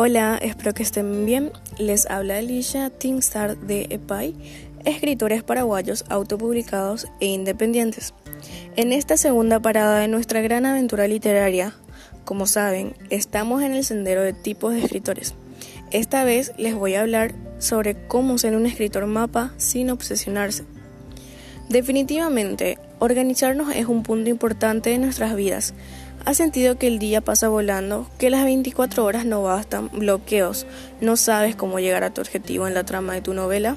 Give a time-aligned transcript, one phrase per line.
[0.00, 1.50] Hola, espero que estén bien.
[1.76, 4.32] Les habla Alicia Tingstar de EPAI,
[4.84, 8.14] escritores paraguayos autopublicados e independientes.
[8.76, 11.74] En esta segunda parada de nuestra gran aventura literaria,
[12.24, 15.34] como saben, estamos en el sendero de tipos de escritores.
[15.90, 20.62] Esta vez les voy a hablar sobre cómo ser un escritor mapa sin obsesionarse.
[21.70, 25.74] Definitivamente, organizarnos es un punto importante de nuestras vidas.
[26.24, 28.08] ¿Has sentido que el día pasa volando?
[28.18, 29.88] ¿Que las 24 horas no bastan?
[29.92, 30.66] ¿Bloqueos?
[31.00, 33.76] ¿No sabes cómo llegar a tu objetivo en la trama de tu novela?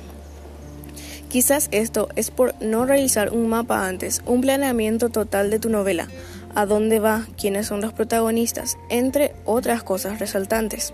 [1.30, 6.09] Quizás esto es por no realizar un mapa antes, un planeamiento total de tu novela,
[6.55, 10.94] a dónde va, quiénes son los protagonistas, entre otras cosas resaltantes.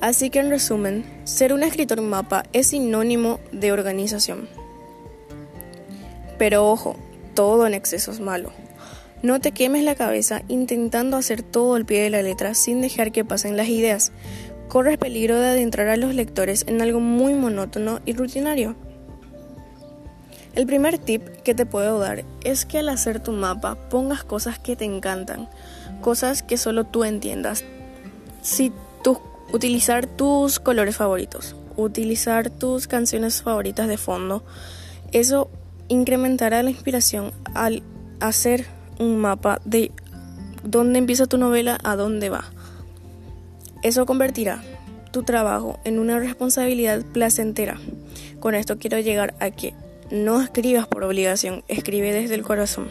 [0.00, 4.48] Así que en resumen, ser un escritor mapa es sinónimo de organización.
[6.36, 6.96] Pero ojo,
[7.34, 8.52] todo en exceso es malo.
[9.22, 13.10] No te quemes la cabeza intentando hacer todo al pie de la letra sin dejar
[13.10, 14.12] que pasen las ideas.
[14.68, 18.76] Corres peligro de adentrar a los lectores en algo muy monótono y rutinario.
[20.54, 24.58] El primer tip que te puedo dar es que al hacer tu mapa pongas cosas
[24.58, 25.48] que te encantan,
[26.00, 27.64] cosas que solo tú entiendas.
[28.42, 28.72] Si
[29.52, 34.44] utilizar tus colores favoritos, utilizar tus canciones favoritas de fondo,
[35.12, 35.48] eso
[35.88, 37.82] incrementará la inspiración al
[38.20, 38.66] hacer
[38.98, 39.90] un mapa de
[40.62, 42.44] dónde empieza tu novela a dónde va.
[43.82, 44.62] Eso convertirá
[45.10, 47.78] tu trabajo en una responsabilidad placentera.
[48.40, 49.74] Con esto quiero llegar a que
[50.10, 52.88] no escribas por obligación, escribe desde el corazón.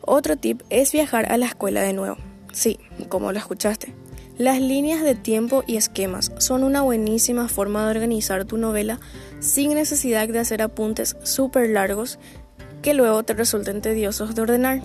[0.00, 2.16] Otro tip es viajar a la escuela de nuevo.
[2.52, 3.94] Sí, como lo escuchaste.
[4.40, 8.98] Las líneas de tiempo y esquemas son una buenísima forma de organizar tu novela
[9.38, 12.18] sin necesidad de hacer apuntes súper largos
[12.80, 14.80] que luego te resulten tediosos de ordenar.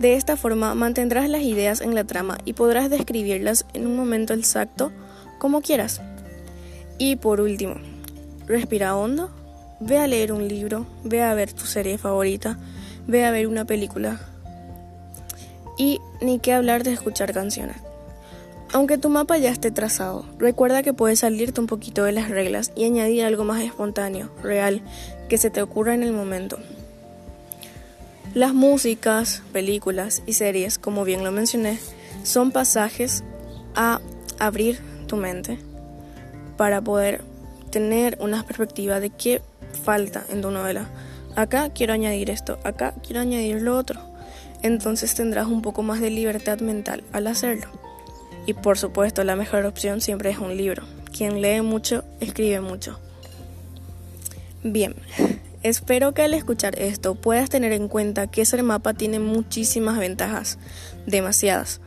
[0.00, 4.34] De esta forma mantendrás las ideas en la trama y podrás describirlas en un momento
[4.34, 4.92] exacto
[5.38, 6.02] como quieras.
[6.98, 7.76] Y por último,
[8.46, 9.30] respira hondo,
[9.80, 12.58] ve a leer un libro, ve a ver tu serie favorita,
[13.06, 14.20] ve a ver una película.
[15.78, 17.83] Y ni qué hablar de escuchar canciones.
[18.74, 22.72] Aunque tu mapa ya esté trazado, recuerda que puedes salirte un poquito de las reglas
[22.74, 24.82] y añadir algo más espontáneo, real,
[25.28, 26.58] que se te ocurra en el momento.
[28.34, 31.78] Las músicas, películas y series, como bien lo mencioné,
[32.24, 33.22] son pasajes
[33.76, 34.00] a
[34.40, 35.56] abrir tu mente
[36.56, 37.22] para poder
[37.70, 39.40] tener una perspectiva de qué
[39.84, 40.88] falta en tu novela.
[41.36, 44.00] Acá quiero añadir esto, acá quiero añadir lo otro.
[44.62, 47.83] Entonces tendrás un poco más de libertad mental al hacerlo.
[48.46, 50.82] Y por supuesto, la mejor opción siempre es un libro.
[51.16, 52.98] Quien lee mucho, escribe mucho.
[54.62, 54.94] Bien,
[55.62, 60.58] espero que al escuchar esto puedas tener en cuenta que ese mapa tiene muchísimas ventajas,
[61.06, 61.80] demasiadas.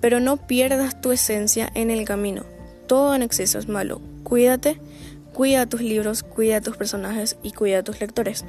[0.00, 2.44] Pero no pierdas tu esencia en el camino.
[2.88, 4.00] Todo en exceso es malo.
[4.24, 4.80] Cuídate,
[5.32, 8.44] cuida tus libros, cuida tus personajes y cuida tus lectores.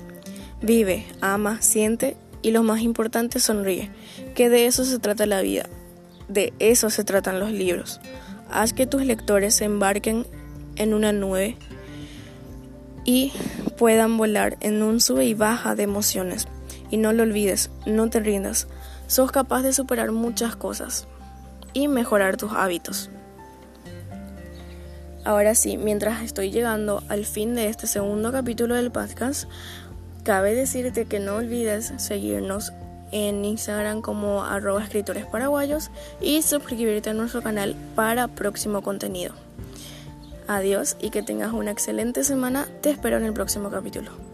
[0.62, 3.90] Vive, ama, siente y lo más importante, sonríe,
[4.36, 5.68] que de eso se trata la vida.
[6.28, 8.00] De eso se tratan los libros.
[8.50, 10.26] Haz que tus lectores se embarquen
[10.76, 11.58] en una nube
[13.06, 13.32] y
[13.78, 16.48] puedan volar en un sube y baja de emociones.
[16.90, 18.68] Y no lo olvides, no te rindas.
[19.08, 21.08] Sos capaz de superar muchas cosas
[21.74, 23.10] y mejorar tus hábitos.
[25.26, 29.50] Ahora sí, mientras estoy llegando al fin de este segundo capítulo del podcast,
[30.24, 32.74] cabe decirte que no olvides seguirnos
[33.14, 39.34] en Instagram como arroba escritores paraguayos y suscribirte a nuestro canal para próximo contenido.
[40.48, 42.68] Adiós y que tengas una excelente semana.
[42.82, 44.33] Te espero en el próximo capítulo.